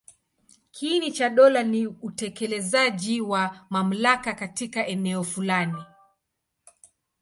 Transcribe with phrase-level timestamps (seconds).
[0.71, 5.83] Kiini cha dola ni utekelezaji wa mamlaka katika eneo fulani.